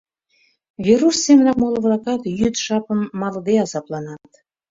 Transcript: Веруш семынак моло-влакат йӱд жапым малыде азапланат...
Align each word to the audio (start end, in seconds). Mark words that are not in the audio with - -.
Веруш 0.85 1.15
семынак 1.25 1.57
моло-влакат 1.61 2.21
йӱд 2.39 2.55
жапым 2.65 3.01
малыде 3.19 3.55
азапланат... 3.63 4.29